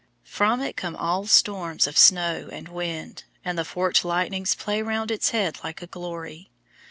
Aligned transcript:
From 0.25 0.61
it 0.63 0.75
come 0.75 0.95
all 0.95 1.27
storms 1.27 1.85
of 1.85 1.95
snow 1.95 2.49
and 2.51 2.67
wind, 2.69 3.23
and 3.45 3.55
the 3.55 3.63
forked 3.63 4.03
lightnings 4.03 4.55
play 4.55 4.81
round 4.81 5.11
its 5.11 5.29
head 5.29 5.59
like 5.63 5.83
a 5.83 5.85
glory. 5.85 6.49